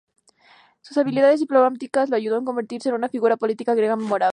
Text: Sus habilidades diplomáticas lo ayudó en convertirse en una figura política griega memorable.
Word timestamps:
Sus 0.81 0.97
habilidades 0.97 1.41
diplomáticas 1.41 2.09
lo 2.09 2.15
ayudó 2.15 2.39
en 2.39 2.45
convertirse 2.45 2.89
en 2.89 2.95
una 2.95 3.07
figura 3.09 3.37
política 3.37 3.75
griega 3.75 3.95
memorable. 3.95 4.29